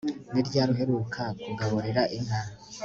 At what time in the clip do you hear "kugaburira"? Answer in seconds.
1.43-2.01